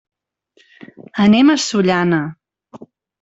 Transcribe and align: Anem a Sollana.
Anem 1.25 1.51
a 1.55 1.57
Sollana. 1.65 2.23